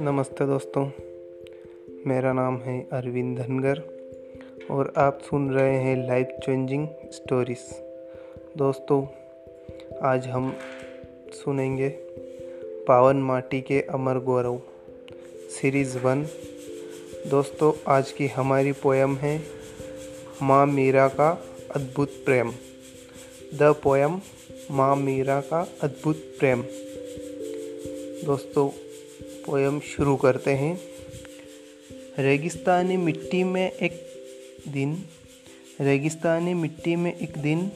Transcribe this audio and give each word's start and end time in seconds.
नमस्ते 0.00 0.46
दोस्तों, 0.46 0.84
मेरा 2.06 2.32
नाम 2.32 2.56
है 2.56 2.88
अरविंद 2.92 3.38
धनगर 3.38 3.82
और 4.70 4.92
आप 4.96 5.18
सुन 5.22 5.50
रहे 5.50 5.76
हैं 5.78 6.08
लाइफ 6.08 6.28
चेंजिंग 6.44 6.88
स्टोरीज 7.12 7.58
दोस्तों, 8.56 9.06
आज 10.02 10.26
हम 10.26 10.56
सुनेंगे 11.32 11.88
पावन 12.88 13.16
माटी 13.16 13.60
के 13.60 13.80
अमर 13.80 14.18
गौरव 14.18 14.60
सीरीज़ 15.50 15.98
वन 15.98 16.26
दोस्तों, 17.26 17.72
आज 17.88 18.12
की 18.12 18.26
हमारी 18.26 18.72
पोयम 18.72 19.16
है 19.16 19.40
माँ 20.42 20.66
मीरा 20.66 21.08
का 21.08 21.44
अद्भुत 21.76 22.08
प्रेम। 22.24 22.52
द 23.54 23.74
पोयम 23.82 24.20
माँ 24.70 24.96
मीरा 24.96 25.40
का 25.40 25.68
अद्भुत 25.82 26.16
प्रेम। 26.16 26.62
दोस्तों 28.24 28.68
पोयम 29.46 29.80
शुरू 29.80 30.16
करते 30.16 30.50
हैं। 30.50 30.80
रेगिस्तानी 32.18 32.96
मिट्टी 32.96 33.44
में 33.44 33.72
एक 33.72 33.92
दिन, 34.72 34.96
रेगिस्तानी 35.80 36.54
मिट्टी 36.54 36.96
में 36.96 37.16
एक 37.16 37.38
दिन 37.38 37.66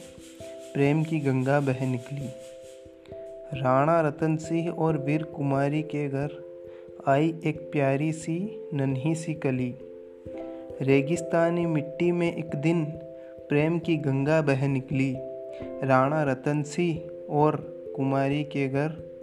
प्रेम 0.73 1.03
की 1.03 1.19
गंगा 1.19 1.59
बह 1.59 1.91
निकली। 1.91 2.27
राणा 3.61 4.01
रतन 4.01 4.37
सिंह 4.37 4.69
और 4.69 4.97
वीर 4.97 5.23
कुमारी 5.23 5.81
के 5.81 6.09
घर 6.09 6.29
आई 7.07 7.35
एक 7.45 7.71
प्यारी 7.71 8.11
सी, 8.11 8.69
नन्ही 8.73 9.15
सी 9.15 9.33
कली। 9.33 9.75
रेगिस्तानी 10.81 11.65
मिट्टी 11.65 12.11
में 12.11 12.35
एक 12.35 12.55
दिन 12.55 12.85
प्रेम 13.49 13.79
की 13.79 13.97
गंगा 13.97 14.41
बह 14.41 14.67
निकली। 14.67 15.15
राणा 15.83 16.23
रतन 16.23 16.63
सिंह 16.63 16.99
और 17.29 17.55
कुमारी 17.95 18.43
के 18.43 18.67
घर। 18.67 19.13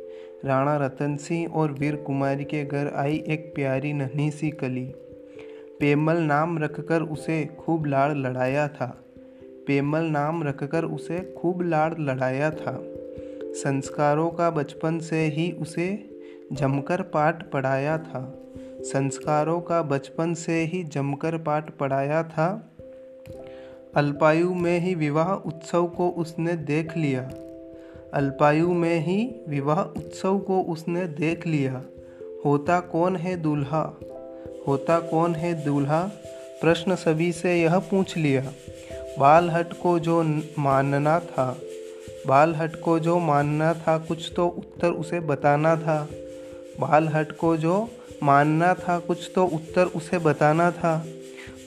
राणा 0.44 0.76
रतन 0.76 1.16
सिंह 1.16 1.52
और 1.52 1.72
वीर 1.72 1.96
कुमारी 1.96 2.44
के 2.44 2.64
घर 2.64 2.92
आई 2.94 3.24
एक 3.28 3.52
प्यारी 3.54 3.92
नन्ही 3.92 4.30
सी 4.30 4.50
कली। 4.50 4.94
पेमल 5.80 6.16
नाम 6.16 6.58
रखकर 6.58 7.02
उसे 7.02 7.44
खूब 7.44 7.86
लाड़ 7.86 8.12
लड़ाया 8.12 8.68
था। 8.68 9.04
पेमल 9.66 10.02
नाम 10.02 10.42
रखकर 10.42 10.84
उसे 10.84 11.34
खूब 11.38 11.62
लाड़ 11.62 11.94
लड़ाया 11.98 12.50
था। 12.50 12.82
संस्कारों 13.52 14.30
का 14.30 14.50
बचपन 14.50 14.98
से 14.98 15.24
ही 15.24 15.52
उसे 15.52 16.10
जमकर 16.52 17.02
पाठ 17.02 17.50
पढ़ाया 17.50 17.98
था। 17.98 18.36
संस्कारों 18.80 19.60
का 19.60 19.82
बचपन 19.82 20.34
से 20.34 20.60
ही 20.64 20.84
जमकर 20.84 21.38
पाठ 21.38 21.70
पढ़ाया 21.70 22.22
था। 22.22 22.69
अल्पायु 23.96 24.54
में 24.54 24.80
ही 24.80 24.94
विवाह 24.94 25.32
उत्सव 25.32 25.86
को 25.86 26.08
उसने 26.08 26.52
देख 26.52 26.96
लिया। 26.96 27.30
अल्पायु 28.14 28.72
में 28.72 29.00
ही 29.00 29.40
विवाह 29.48 29.80
उत्सव 29.80 30.38
को 30.38 30.60
उसने 30.60 31.06
देख 31.06 31.46
लिया। 31.46 31.82
होता 32.44 32.80
कौन 32.80 33.16
है 33.16 33.36
दूल्हा? 33.36 33.98
होता 34.68 35.00
कौन 35.00 35.34
है 35.34 35.64
दूल्हा? 35.64 36.10
प्रश्न 36.60 36.94
सभी 36.94 37.32
से 37.32 37.62
यह 37.62 37.78
पूछ 37.78 38.16
लिया। 38.16 38.52
बाल 39.18 39.50
हट 39.50 39.72
को 39.72 39.98
जो 39.98 40.22
मानना 40.58 41.20
था 41.20 41.58
बाल 42.26 42.54
हट 42.54 42.80
को 42.80 42.98
जो 42.98 43.18
मानना 43.18 43.74
था, 43.74 43.98
कुछ 43.98 44.32
तो 44.36 44.48
उत्तर 44.48 44.88
उसे 44.88 45.20
बताना 45.20 45.76
था। 45.76 46.08
बाल 46.80 47.08
हट 47.08 47.32
को 47.32 47.56
जो 47.56 47.88
मानना 48.22 48.74
था, 48.74 48.98
कुछ 48.98 49.32
तो 49.34 49.46
उत्तर 49.46 49.84
उसे 49.84 50.18
बताना 50.18 50.70
था। 50.70 51.06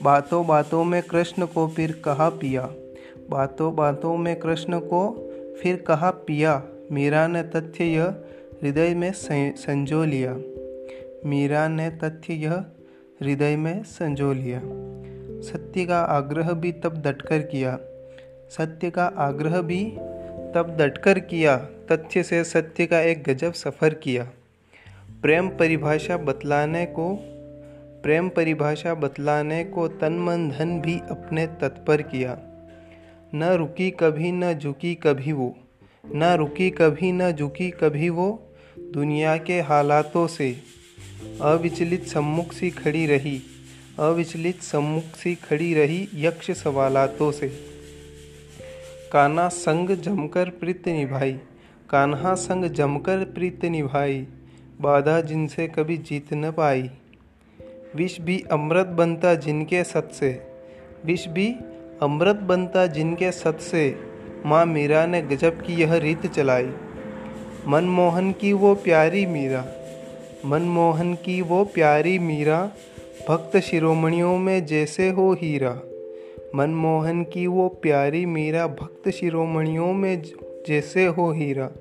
बातों 0.03 0.47
बातों 0.47 0.83
में 0.83 1.03
कृष्ण 1.03 1.45
को 1.45 1.67
फिर 1.67 2.01
कहा 2.05 2.29
पिया। 2.29 2.61
बातों 3.29 3.75
बातों 3.75 4.17
में 4.17 4.35
कृष्ण 4.35 4.79
को 4.79 5.31
फिर 5.61 5.75
कहा 5.75 6.11
पिया। 6.11 6.63
मीरा 6.91 7.27
ने 7.27 7.43
तथ्य 7.43 7.83
यह 7.83 8.03
हृदय 8.63 8.93
में 8.95 9.11
संजो 9.13 10.03
लिया। 10.03 10.37
मीरा 11.25 11.67
ने 11.67 11.89
तथ्य 11.89 12.33
यह 12.33 12.53
हृदय 13.21 13.55
में 13.55 13.83
संजो 13.83 14.33
लिया। 14.33 14.61
सत्य 15.41 15.85
का 15.85 15.99
आग्रह 15.99 16.51
भी 16.51 16.71
तब 16.71 17.01
डटकर 17.01 17.39
किया। 17.39 17.79
सत्य 18.49 18.89
का 18.89 19.05
आग्रह 19.05 19.61
भी 19.61 19.85
तब 20.55 20.75
डटकर 20.79 21.19
किया। 21.19 21.57
तथ्य 21.91 22.23
से 22.23 22.43
सत्य 22.43 22.85
का 22.85 23.01
एक 23.01 23.23
गजब 23.23 23.53
सफ़र 23.53 23.93
किया। 23.93 24.29
प्रेम 25.21 25.47
परिभाषा 25.47 26.17
बतलाने 26.17 26.85
को 26.85 27.29
प्रेम 28.03 28.29
परिभाषा 28.29 28.93
बतलाने 28.93 29.63
को 29.63 29.87
तन 29.87 30.13
मन 30.13 30.49
धन 30.49 30.81
भी 30.81 30.99
अपने 30.99 31.47
तत्पर 31.47 32.01
किया। 32.01 32.39
न 33.35 33.43
रुकी 33.43 33.91
कभी, 33.91 34.31
न 34.31 34.53
झुकी 34.53 34.95
कभी 34.95 35.31
वो। 35.31 35.57
न 36.15 36.23
रुकी 36.23 36.69
कभी, 36.69 37.11
न 37.11 37.31
झुकी 37.31 37.71
कभी 37.71 38.09
वो 38.09 38.53
दुनिया 38.79 39.37
के 39.37 39.61
हालातों 39.61 40.27
से। 40.27 40.57
अविचलित 41.41 42.07
सम्मुख 42.07 42.53
सी 42.53 42.69
खड़ी 42.69 43.05
रही, 43.05 43.41
अविचलित 43.99 44.61
सम्मुख 44.61 45.03
सी 45.03 45.35
खड़ी 45.35 45.73
रही 45.73 46.07
यक्ष 46.15 46.51
सवालातों 46.51 47.31
से। 47.31 47.47
कान्हा 49.13 49.47
संग 49.47 49.89
जमकर 49.89 50.49
प्रीत 50.49 50.87
निभाई, 50.87 51.39
कान्हा 51.89 52.35
संग 52.35 52.65
जमकर 52.65 53.25
प्रीत 53.25 53.65
निभाई, 53.65 54.27
बाधा 54.81 55.21
जिनसे 55.21 55.67
कभी 55.67 55.97
जीत 55.97 56.33
न 56.33 56.51
पाई। 56.51 56.89
विष 57.95 58.21
भी 58.21 58.43
अमृत 58.51 58.85
बनता 58.85 59.35
जिनके 59.35 59.83
सत 59.83 60.09
से। 60.13 60.41
विष 61.05 61.27
भी 61.27 61.55
अमृत 62.01 62.35
बनता 62.35 62.87
जिनके 62.87 63.31
सत 63.31 63.57
से। 63.61 63.97
माँ 64.45 64.65
मीरा 64.65 65.05
ने 65.05 65.21
गजब 65.21 65.61
की 65.61 65.73
यह 65.73 65.93
रीत 65.93 66.27
चलाई। 66.27 66.71
मनमोहन 67.67 68.31
की 68.31 68.53
वो 68.53 68.75
प्यारी 68.75 69.25
मीरा। 69.25 69.65
मनमोहन 70.45 71.13
की 71.13 71.41
वो 71.41 71.65
प्यारी 71.65 72.19
मीरा। 72.19 72.71
भक्त 73.29 73.57
शिरोमणियों 73.57 74.37
में 74.37 74.65
जैसे 74.65 75.09
हो 75.09 75.33
हीरा। 75.33 75.81
मनमोहन 76.55 77.23
की 77.23 77.47
वो 77.47 77.67
प्यारी 77.69 78.25
मीरा। 78.25 78.67
भक्त 78.67 79.09
शिरोमणियों 79.09 79.93
में 79.93 80.23
जैसे 80.67 81.05
हो 81.05 81.31
हीरा। 81.31 81.71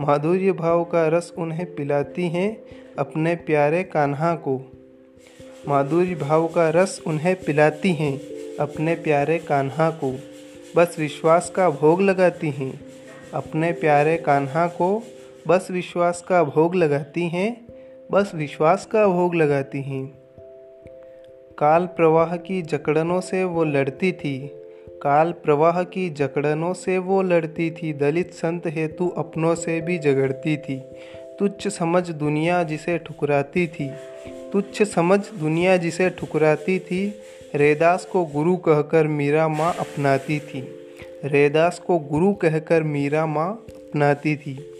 माधुर्य 0.00 0.52
भाव 0.52 0.84
का 0.84 1.08
रस 1.08 1.34
उन्हें 1.38 1.74
पिलाती 1.74 2.28
हैं 2.28 2.64
अपने 2.98 3.34
प्यारे 3.34 3.82
कान्हा 3.82 4.34
को। 4.34 4.70
माधुर्य 5.68 6.14
भाव 6.14 6.46
का 6.48 6.70
रस 6.70 7.02
उन्हें 7.06 7.36
पिलाती 7.36 7.92
हैं 7.92 8.20
अपने 8.60 8.94
प्यारे 8.94 9.38
कान्हा 9.38 9.90
को। 9.90 10.18
बस 10.76 10.96
विश्वास 10.98 11.50
का 11.50 11.70
भोग 11.70 12.02
लगाती 12.02 12.50
हैं 12.50 12.80
अपने 13.34 13.72
प्यारे 13.72 14.16
कान्हा 14.16 14.66
को। 14.66 15.02
बस 15.48 15.68
विश्वास 15.70 16.24
का 16.28 16.44
भोग 16.44 16.74
लगाती 16.74 17.28
हैं, 17.28 17.66
बस 18.12 18.32
विश्वास 18.34 18.86
का 18.86 19.06
भोग 19.06 19.34
लगाती 19.34 19.82
हैं। 19.82 20.06
काल 21.58 21.86
प्रवाह 21.86 22.36
की 22.36 22.62
जकड़नों 22.62 23.20
से 23.20 23.44
वो 23.44 23.64
लड़ती 23.64 24.12
थी, 24.12 24.50
काल 25.02 25.32
प्रवाह 25.32 25.82
की 25.82 26.10
जकड़नों 26.10 26.74
से 26.74 26.98
वो 26.98 27.22
लड़ती 27.22 27.70
थी। 27.70 27.92
दलित 27.92 28.32
संत 28.32 28.66
हेतु 28.66 29.08
अपनों 29.08 29.54
से 29.54 29.80
भी 29.80 29.98
झगड़ती 29.98 30.56
थी। 30.56 30.82
तुच्छ 31.38 31.68
समझ 31.68 32.10
दुनिया 32.10 32.62
जिसे 32.62 32.98
ठुकराती 32.98 33.66
थी। 33.66 33.90
तुच्छ 34.54 34.82
समझ 34.82 35.20
दुनिया 35.20 35.76
जिसे 35.76 36.10
ठुकराती 36.10 36.78
थी, 36.78 37.14
रेदास 37.54 38.04
को 38.04 38.24
गुरु 38.24 38.56
कहकर 38.56 39.06
मीरा 39.06 39.48
माँ 39.48 39.74
अपनाती 39.74 40.38
थी। 40.38 40.60
रेदास 41.24 41.78
को 41.86 41.98
गुरु 41.98 42.34
कहकर 42.34 42.82
मीरा 42.82 43.26
माँ 43.26 43.64
अपनाती 43.68 44.36
थी। 44.36 44.74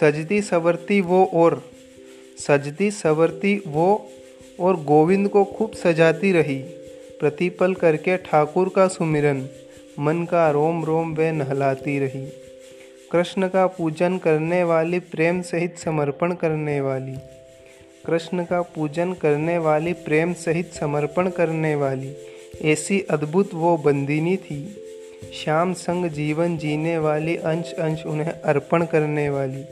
सजती 0.00 0.42
सवरती 0.42 1.00
वो 1.00 1.30
और 1.34 1.62
सजती 2.38 2.90
सवरती 2.90 3.62
वो 3.66 4.08
और 4.60 4.76
गोविंद 4.76 5.28
को 5.28 5.44
खूब 5.44 5.72
सजाती 5.72 6.32
रही। 6.32 6.58
प्रतिपल 7.20 7.74
करके 7.74 8.16
ठाकुर 8.16 8.72
का 8.76 8.88
सुमिरन, 8.88 9.48
मन 9.98 10.24
का 10.30 10.50
रोम 10.50 10.84
रोम 10.84 11.14
वे 11.14 11.32
नहलाती 11.32 11.98
रही। 11.98 12.26
कृष्ण 13.12 13.48
का 13.48 13.66
पूजन 13.66 14.18
करने 14.18 14.64
वाली, 14.64 14.98
प्रेम 14.98 15.42
सहित 15.42 15.78
समर्पण 15.78 16.32
करने 16.32 16.80
वाली। 16.80 17.16
कृष्ण 18.06 18.44
का 18.44 18.62
पूजन 18.62 19.12
करने 19.12 19.58
वाली, 19.58 19.92
प्रेम 19.92 20.32
सहित 20.32 20.72
समर्पण 20.72 21.30
करने 21.30 21.74
वाली, 21.74 22.16
ऐसी 22.62 23.00
अद्भुत 23.00 23.54
वो 23.54 23.76
बंदिनी 23.76 24.36
थी। 24.36 24.76
श्याम 25.32 25.72
संग 25.72 26.06
जीवन 26.06 26.56
जीने 26.56 26.98
वाली, 26.98 27.36
अंश 27.36 27.72
अंश 27.72 28.06
उन्हें 28.06 28.28
अर्पण 28.28 28.84
करने 28.84 29.30
वाली। 29.30 29.64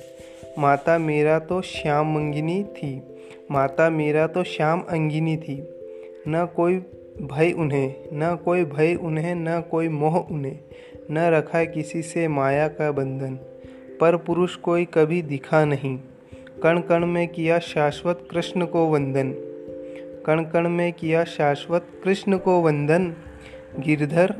माता 0.59 0.99
मेरा 0.99 1.39
तो 1.39 1.63
श्याम 1.63 2.17
अंगिनी 2.17 2.65
थी। 2.65 3.03
माता 3.51 3.91
मेरा 3.91 4.27
तो 4.27 4.45
श्याम 4.45 4.81
अंगिनी 4.81 5.37
थी। 5.37 5.63
न 6.29 6.49
कोई 6.57 6.75
भय 7.23 7.53
उन्हें, 7.53 7.95
न 8.13 8.37
कोई 8.45 8.65
भय 8.65 8.95
उन्हें, 8.95 9.35
न 9.35 9.61
कोई 9.61 9.89
मोह 9.89 10.17
उन्हें, 10.19 10.59
न 11.11 11.19
रखा 11.19 11.65
किसी 11.65 12.03
से 12.03 12.29
माया 12.29 12.69
का 12.69 12.93
बंधन। 12.93 13.39
पर 14.01 14.17
पुरुष 14.17 14.57
कोई 14.57 14.85
कभी 14.85 15.23
दिखा 15.23 15.65
नहीं। 15.65 15.99
कण 16.63 16.81
कण 16.81 17.07
में 17.07 17.29
किया 17.29 17.59
शाश्वत 17.59 18.29
कृष्ण 18.31 18.67
को 18.67 18.87
वंदन। 18.87 19.35
कण 20.27 20.45
कण 20.45 20.69
में 20.69 20.93
किया 20.93 21.25
शाश्वत 21.25 21.87
कृष्ण 22.05 22.39
को 22.39 22.61
वंदन। 22.61 23.15
गिरधर 23.79 24.35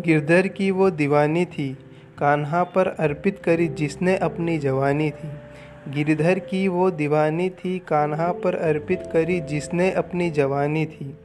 गिरधर 0.00 0.46
की 0.46 0.70
वो 0.70 0.90
दीवानी 0.90 1.44
थी, 1.44 1.78
कान्हा 2.18 2.64
पर 2.64 2.88
अर्पित 2.88 3.38
करी 3.38 3.68
जिसने 3.68 4.16
अपनी 4.16 4.58
जवानी 4.58 5.10
थी। 5.10 5.28
गिरधर 5.88 6.38
की 6.38 6.68
वो 6.68 6.90
दीवानी 6.90 7.50
थी, 7.50 7.78
कान्हा 7.78 8.32
पर 8.32 8.54
अर्पित 8.54 9.02
करी 9.12 9.40
जिसने 9.40 9.90
अपनी 9.90 10.30
जवानी 10.30 10.86
थी। 10.86 11.16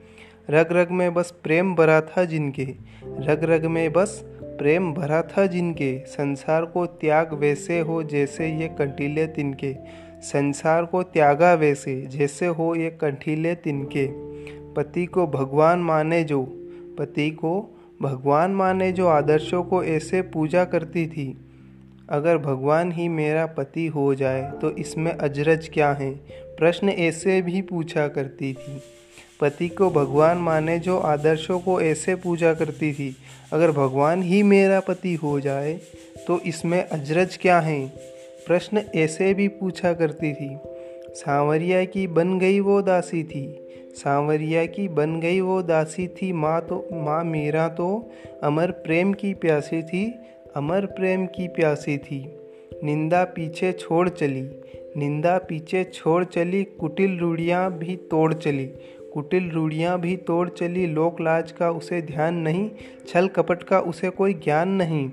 रग 0.50 0.68
रग 0.72 0.92
में 0.92 1.14
बस 1.14 1.32
प्रेम 1.44 1.76
भरा 1.76 2.02
था 2.02 2.26
जिनके। 2.26 2.64
रग 3.06 3.44
रग 3.44 3.66
में 3.66 3.92
बस 3.94 4.22
प्रेम 4.44 4.94
भरा 4.94 5.22
था 5.22 5.46
जिनके। 5.46 6.00
संसार 6.00 6.66
को 6.66 6.86
त्याग 6.86 7.34
वैसे 7.34 7.80
हो 7.80 8.04
जैसे 8.04 8.48
ये 8.48 8.68
कंटीले 8.68 9.28
तिनके। 9.28 9.74
संसार 10.22 10.86
को 10.86 11.04
त्यागा 11.04 11.54
वैसे 11.54 12.02
जैसे 12.02 12.46
हो 12.46 12.76
ये 12.76 12.90
कंठीले 12.90 13.56
तिनके। 13.56 14.08
पति 14.74 15.06
को 15.06 15.28
भगवान 15.28 15.80
माने 15.80 16.24
जो। 16.24 16.44
पति 17.00 17.32
को 17.32 17.78
भगवान 18.02 18.52
माने 18.52 18.92
जो 18.92 19.08
आदर्शों 19.08 19.64
को 19.64 19.84
ऐसे 19.84 20.22
पूजा 20.22 20.66
करती 20.66 21.08
थी। 21.08 21.38
अगर 22.10 22.38
भगवान 22.38 22.92
ही 22.92 23.08
मेरा 23.08 23.46
पति 23.46 23.88
हो 23.88 24.16
जाए 24.16 24.52
तो 24.62 24.72
इसमें 24.72 25.12
अजरज 25.12 25.70
क्या 25.74 25.92
है? 25.92 26.12
प्रश्न 26.58 26.90
ऐसे 26.90 27.42
भी 27.42 27.62
पूछा 27.62 28.08
करती 28.08 28.54
थी। 28.54 28.82
पति 29.40 29.68
को 29.70 29.90
भगवान 29.90 30.38
माने 30.38 30.78
जो 30.80 30.98
आदर्शों 30.98 31.60
को 31.60 31.80
ऐसे 31.82 32.16
पूजा 32.16 32.54
करती 32.54 32.92
थी। 32.94 33.16
अगर 33.54 33.72
भगवान 33.72 34.24
ही 34.24 34.42
मेरा 34.44 34.80
पति 34.80 35.14
हो 35.14 35.40
जाए 35.40 35.74
तो 36.28 36.40
इसमें 36.40 36.84
अजरज 36.84 37.38
क्या 37.38 37.60
है? 37.60 37.86
प्रश्न 38.48 38.82
ऐसे 38.96 39.34
भी 39.34 39.48
पूछा 39.48 39.94
करती 39.94 40.34
थी। 40.34 40.58
सांवरिया 41.16 41.84
की 41.86 42.06
बन 42.08 42.38
गई 42.40 42.60
वो 42.60 42.82
दासी 42.82 43.24
थी। 43.24 43.46
सांवरिया 43.96 44.66
की 44.66 44.88
बन 44.88 45.20
गई 45.20 45.40
वो 45.42 45.62
दासी 45.62 46.08
थी 46.08 46.32
माँ 46.34 46.60
तो 46.62 46.88
माँ 46.94 47.24
मेरा 47.24 47.68
तो 47.70 47.90
अमर 48.44 48.72
प्रेम 48.72 49.14
की 49.14 49.34
प्यासी 49.34 49.82
थी, 49.84 50.06
अमर 50.56 50.86
प्रेम 50.86 51.26
की 51.26 51.48
प्यासी 51.48 51.98
थी। 51.98 52.24
निंदा 52.84 53.24
पीछे 53.24 53.72
छोड़ 53.72 54.08
चली, 54.10 54.42
निंदा 54.98 55.38
पीछे 55.38 55.84
छोड़ 55.84 56.24
चली, 56.24 56.64
कुटिल 56.64 57.18
रूढ़ियाँ 57.20 57.72
भी 57.78 57.96
तोड़ 57.96 58.34
चली। 58.34 58.66
कुटिल 59.14 59.52
रूढ़ियाँ 59.52 60.00
भी 60.00 60.18
तोड़ 60.18 60.50
चली, 60.50 60.88
लोक 60.88 61.22
लाज 61.22 61.52
का 61.52 61.72
उसे 61.72 62.02
ध्यान 62.02 62.36
नहीं, 62.36 62.72
छल 63.08 63.28
कपट 63.28 63.64
का 63.64 63.80
उसे 63.80 64.10
कोई 64.10 64.34
ज्ञान 64.34 64.70
नहीं। 64.70 65.10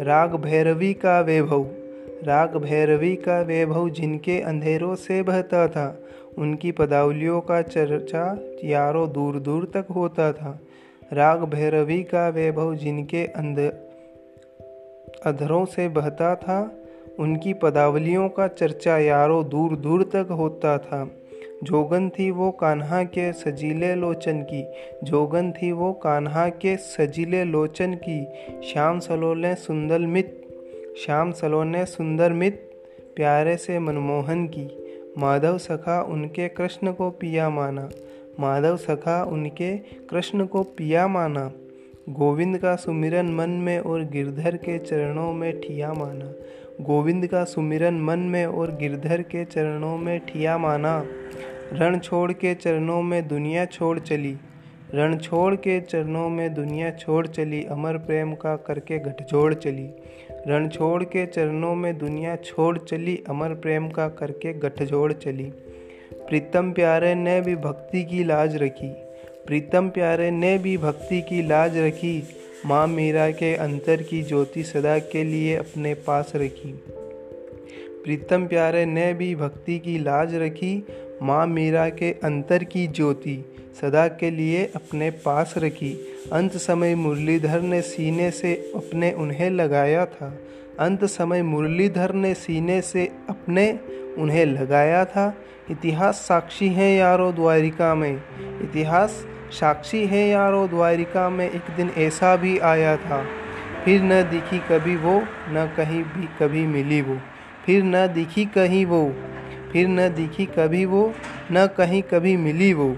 राग 0.00 0.34
भैरवी 0.34 0.94
का 0.94 1.20
वैभव, 1.20 1.66
राग 2.24 2.56
भैरवी 2.56 3.16
का 3.16 3.40
वैभव 3.40 3.90
जिनके 3.90 4.40
अंधेरों 4.40 4.94
से 4.94 5.22
बहता 5.22 5.68
था, 5.68 5.98
उनकी 6.38 6.72
पदावलियों 6.72 7.40
का 7.40 7.62
चर्चा 7.62 8.38
यारों 8.64 9.12
दूर 9.12 9.38
दूर 9.38 9.64
तक 9.64 9.86
होता 9.94 10.32
था। 10.32 10.60
राग 11.12 11.42
भैरवी 11.44 12.02
का 12.02 12.28
वैभव 12.28 12.74
जिनके 12.74 13.24
अंध, 13.24 13.58
अधरों 15.26 15.64
से 15.64 15.88
बहता 15.88 16.34
था, 16.34 16.76
उनकी 17.18 17.52
पदावलियों 17.52 18.28
का 18.28 18.46
चर्चा 18.48 18.98
यारों 18.98 19.48
दूर 19.48 19.76
दूर 19.76 20.02
तक 20.02 20.28
होता 20.30 20.78
था। 20.78 21.10
जोगन 21.62 22.08
थी 22.08 22.30
वो 22.30 22.50
कान्हा 22.50 23.04
के 23.04 23.32
सजीले 23.32 23.94
लोचन 23.94 24.42
की। 24.42 24.66
जोगन 25.04 25.52
थी 25.52 25.72
वो 25.72 25.92
कान्हा 25.92 26.48
के 26.48 26.76
सजीले 26.76 27.44
लोचन 27.44 27.94
की। 27.94 28.26
श्याम 28.72 28.98
सलोले 28.98 29.54
सुंदर 29.54 29.98
मित, 29.98 30.48
श्याम 31.04 31.32
सलोने 31.32 31.84
सुंदर 31.84 32.32
मित, 32.32 32.72
प्यारे 33.16 33.56
से 33.56 33.78
मनमोहन 33.78 34.46
की। 34.46 34.78
माधव 35.18 35.58
सखा 35.58 36.02
उनके 36.02 36.48
कृष्ण 36.48 36.92
को 36.92 37.10
पिया 37.10 37.50
माना। 37.50 37.88
माधव 38.40 38.76
सखा 38.76 39.24
उनके 39.24 39.78
कृष्ण 39.78 40.46
को 40.46 40.62
पिया 40.62 41.08
माना। 41.08 41.52
गोविंद 42.08 42.58
का 42.58 42.76
सुमिरन 42.76 43.26
मन 43.26 43.50
में 43.50 43.78
और 43.78 44.04
गिरधर 44.04 44.56
के 44.56 44.78
चरणों 44.78 45.32
में 45.32 45.60
ठिया 45.60 45.92
माना। 45.92 46.32
गोविंद 46.80 47.26
का 47.26 47.44
सुमिरन 47.44 47.94
मन 47.94 48.18
में 48.18 48.46
और 48.46 48.76
गिरधर 48.76 49.22
के 49.22 49.44
चरणों 49.44 49.98
में 49.98 50.20
ठिया 50.20 50.58
माना। 50.58 51.06
रण 51.74 51.98
छोड़ 51.98 52.32
के 52.32 52.54
चरणों 52.54 53.02
में 53.02 53.28
दुनिया 53.28 53.64
छोड़ 53.64 53.98
चली। 53.98 54.36
रण 54.94 55.16
छोड़ 55.16 55.54
के 55.54 55.80
चरणों 55.80 56.28
में 56.28 56.54
दुनिया 56.54 56.90
छोड़ 56.90 57.26
चली, 57.26 57.64
अमर 57.64 57.98
प्रेम 57.98 58.34
का 58.34 58.56
करके 58.56 58.98
गठजोड़ 58.98 59.54
चली। 59.54 59.90
रण 60.46 60.68
छोड़ 60.68 61.04
के 61.04 61.26
चरणों 61.26 61.74
में 61.74 61.98
दुनिया 61.98 62.36
छोड़ 62.36 62.78
चली, 62.78 63.22
अमर 63.28 63.48
प्रेम 63.48 63.88
का 63.88 64.08
करके 64.08 64.52
गठजोड़ 64.52 65.12
चली। 65.12 65.52
प्रीतम 66.12 66.72
प्यारे, 66.72 67.14
ने 67.14 67.40
भी 67.40 67.56
भक्ति 67.56 68.04
की 68.04 68.24
लाज 68.24 68.56
रखी। 68.56 68.92
प्रीतम 69.46 69.88
प्यारे, 69.88 70.30
ने 70.30 70.58
भी 70.58 70.76
भक्ति 70.76 71.22
की 71.22 71.42
लाज 71.42 71.78
रखी। 71.78 72.22
माँ 72.66 72.86
मीरा 72.86 73.30
के 73.30 73.54
अंतर 73.54 74.02
की 74.02 74.22
ज्योति 74.22 74.62
सदा 74.62 74.98
के 74.98 75.24
लिए 75.24 75.56
अपने 75.56 75.94
पास 75.94 76.32
रखी। 76.36 76.84
प्रीतम 78.04 78.46
प्यारे, 78.46 78.86
ने 78.86 79.14
भी 79.14 79.34
भक्ति 79.34 79.78
की 79.78 79.98
लाज 79.98 80.34
रखी, 80.34 80.86
माँ 81.22 81.46
मीरा 81.46 81.88
के 81.88 82.12
अंतर 82.12 82.64
की 82.64 82.86
ज्योति 82.86 83.54
सदा 83.80 84.08
के 84.08 84.30
लिए 84.30 84.72
अपने 84.76 85.10
पास 85.10 85.54
रखी। 85.58 86.18
अंत 86.32 86.52
समय 86.52 86.94
मुरलीधर 86.94 87.60
ने 87.60 87.82
सीने 87.82 88.30
से 88.30 88.72
अपने 88.76 89.12
उन्हें 89.12 89.50
लगाया 89.50 90.06
था। 90.06 90.38
अंत 90.80 91.04
समय 91.04 91.42
मुरलीधर 91.42 92.12
ने 92.12 92.34
सीने 92.34 92.80
से 92.80 93.12
अपने 93.28 93.78
उन्हें 94.18 94.46
लगाया 94.46 95.04
था। 95.04 95.36
इतिहास 95.70 96.14
साक्षी 96.14 96.68
है 96.68 96.96
यारो 96.96 97.32
द्वारिका 97.32 97.94
में। 97.94 98.22
इतिहास 98.62 99.26
साक्षी 99.50 100.06
है 100.06 100.28
यारो 100.28 100.68
द्वारिका 100.68 101.30
में, 101.30 101.50
एक 101.50 101.76
दिन 101.76 101.90
ऐसा 101.98 102.36
भी 102.36 102.58
आया 102.58 102.96
था। 102.96 103.26
फिर 103.84 104.02
न 104.02 104.22
दिखी 104.22 104.58
कभी 104.58 104.96
वो, 104.96 105.22
न 105.48 105.74
कहीं 105.76 106.02
भी 106.02 106.28
कभी 106.40 106.66
मिली 106.66 107.00
वो। 107.00 107.18
फिर 107.66 107.84
न 107.84 108.06
दिखी 108.06 108.44
कहीं 108.44 108.86
वो, 108.86 109.12
फिर 109.72 109.88
न 109.88 110.08
दिखी 110.08 110.46
कभी 110.46 110.84
वो, 110.84 111.14
न 111.52 111.66
कहीं 111.66 112.02
कभी 112.02 112.36
मिली 112.36 112.72
वो। 112.72 112.96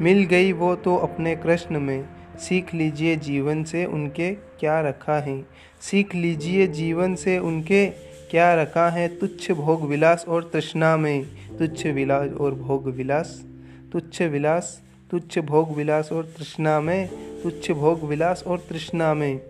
मिल 0.00 0.24
गई 0.24 0.52
वो 0.52 0.76
तो 0.76 0.96
अपने 0.96 1.36
कृष्ण 1.36 1.80
में। 1.80 2.04
सीख 2.38 2.74
लीजिए 2.74 3.16
जीवन 3.16 3.64
से 3.64 3.84
उनके 3.84 4.34
क्या 4.34 4.80
रखा 4.80 5.20
है। 5.20 5.44
सीख 5.80 6.14
लीजिए 6.14 6.66
जीवन 6.66 7.14
से 7.14 7.38
उनके 7.38 7.86
क्या 8.30 8.54
रखा 8.54 8.90
है। 8.90 9.08
तुच्छ 9.08 9.52
भोग 9.52 9.88
विलास 9.88 10.24
और 10.28 10.50
तृष्णा 10.52 10.96
में। 10.96 11.24
तुच्छ 11.58 11.86
विलास 11.86 12.30
और 12.30 12.54
भोग 12.54 12.86
विलास। 12.86 13.44
तुच्छ 13.92 14.22
विलास, 14.22 14.82
तुच्छ 15.10 15.38
भोग 15.38 15.76
विलास 15.76 16.12
और 16.12 16.24
तृष्णा 16.24 16.80
में। 16.80 17.08
तुच्छ 17.42 17.70
भोग 17.70 18.04
विलास 18.04 18.44
और 18.46 18.58
तृष्णा 18.58 19.14
में। 19.14 19.40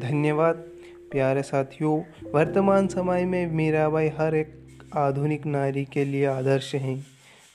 धन्यवाद। 0.00 0.69
प्यारे 1.10 1.42
साथियों, 1.42 2.00
वर्तमान 2.34 2.86
समय 2.86 3.24
में 3.24 3.46
मीराबाई 3.46 4.08
हर 4.08 4.34
एक 4.34 4.52
आधुनिक 4.96 5.46
नारी 5.46 5.84
के 5.84 6.04
लिए 6.04 6.26
आदर्श 6.26 6.74
हैं। 6.74 7.06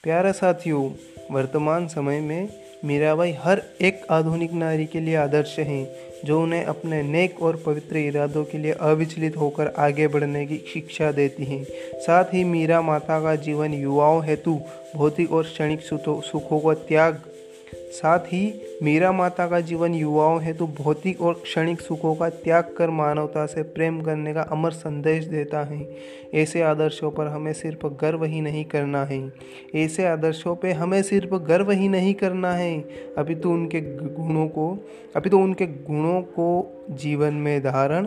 प्यारे 0.02 0.32
साथियों, 0.32 0.90
वर्तमान 1.30 1.86
समय 1.86 2.20
में 2.20 2.48
मीराबाई 2.84 3.32
हर 3.32 3.62
एक 3.80 4.02
आधुनिक 4.10 4.52
नारी 4.52 4.86
के 4.86 5.00
लिए 5.00 5.14
आदर्श 5.16 5.58
हैं, 5.58 5.88
जो 6.24 6.42
उन्हें 6.42 6.64
अपने 6.64 7.02
नेक 7.02 7.42
और 7.42 7.62
पवित्र 7.66 7.96
इरादों 7.96 8.44
के 8.44 8.58
लिए 8.58 8.72
अविचलित 8.72 9.36
होकर 9.36 9.72
आगे 9.78 10.08
बढ़ने 10.08 10.46
की 10.46 10.58
शिक्षा 10.74 11.10
देती 11.12 11.44
हैं। 11.44 11.64
साथ 12.00 12.24
ही 12.24 12.44
मीरा 12.44 12.82
माता 12.82 13.20
का 13.20 13.34
जीवन 13.36 13.74
युवाओं 13.74 14.24
हेतु 14.24 14.60
भौतिक 14.96 15.32
और 15.32 15.42
क्षणिक 15.42 15.80
सुखों 15.80 16.60
का 16.60 16.74
त्याग 16.88 17.20
साथ 17.92 18.18
ही 18.18 18.60
मीरा 18.82 19.12
माता 19.12 19.46
का 19.46 19.60
जीवन 19.60 19.94
युवाओं 19.94 20.42
हेतु 20.42 20.66
तो 20.66 20.82
भौतिक 20.82 21.20
और 21.20 21.34
क्षणिक 21.34 21.80
सुखों 21.80 22.14
का 22.14 22.28
त्याग 22.28 22.74
कर 22.78 22.90
मानवता 22.90 23.46
से 23.46 23.62
प्रेम 23.62 24.00
करने 24.00 24.34
का 24.34 24.42
अमर 24.42 24.70
संदेश 24.70 25.24
देता 25.24 25.62
है। 25.64 25.96
ऐसे 26.34 26.62
आदर्शों 26.62 27.10
पर 27.10 27.26
हमें 27.26 27.52
सिर्फ़ 27.52 27.86
गर्व 27.86 28.24
ही 28.24 28.40
नहीं 28.40 28.64
करना 28.64 29.04
है। 29.04 29.32
ऐसे 29.74 30.06
आदर्शों 30.06 30.56
पे 30.56 30.72
हमें 30.72 31.02
सिर्फ़ 31.02 31.34
गर्व 31.34 31.70
ही 31.70 31.88
नहीं 31.88 32.14
करना 32.14 32.52
है। 32.52 32.80
अभी 33.18 33.34
तो 33.34 33.50
उनके 33.50 33.80
गुणों 33.80 34.48
को, 34.48 34.78
अभी 35.16 35.30
तो 35.30 35.38
उनके 35.38 35.66
गुणों 35.66 36.22
को 36.22 36.72
जीवन 36.90 37.34
में 37.34 37.60
धारण 37.60 38.06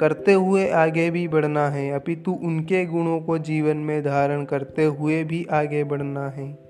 करते 0.00 0.32
हुए 0.32 0.68
आगे 0.68 1.10
भी 1.10 1.28
बढ़ना 1.28 1.68
है। 1.68 1.90
अभी 1.90 2.16
तो 2.16 2.32
उनके 2.32 2.86
गुणों 2.86 3.20
को 3.20 3.38
जीवन 3.38 3.76
में 3.76 4.02
धारण 4.02 4.44
करते 4.44 4.84
हुए 4.84 5.24
भी 5.24 5.46
आगे 5.50 5.84
बढ़ना 5.84 6.28
है। 6.28 6.65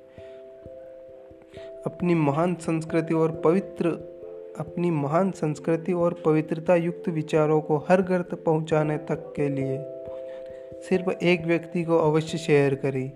अपनी 1.86 2.14
महान 2.14 2.54
संस्कृति 2.54 3.14
और 3.14 3.30
पवित्र, 3.32 3.86
अपनी 4.58 4.90
महान 4.90 5.30
संस्कृति 5.30 5.92
और 5.92 6.22
पवित्रता 6.24 6.76
युक्त 6.76 7.08
विचारों 7.08 7.60
को 7.60 7.76
हर 7.76 8.02
घर 8.02 8.22
तक 8.22 8.44
पहुँचाने 8.44 8.96
तक 8.96 9.32
के 9.36 9.48
लिए 9.48 9.78
सिर्फ़ 10.88 11.24
एक 11.24 11.46
व्यक्ति 11.46 11.84
को 11.84 11.98
अवश्य 11.98 12.38
शेयर 12.38 12.74
करें। 12.74 13.12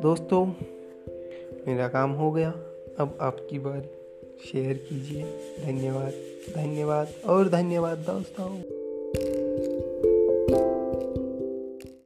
दोस्तों, 0.00 0.46
मेरा 1.68 1.88
काम 1.88 2.10
हो 2.10 2.32
गया। 2.32 2.50
अब 2.98 3.18
आपकी 3.20 3.58
बार। 3.58 3.82
शेयर 4.52 4.74
कीजिए। 4.74 5.22
धन्यवाद। 5.66 6.12
धन्यवाद। 6.56 7.08
और 7.26 7.48
धन्यवाद, 7.48 7.98
दोस्तों। 7.98 8.62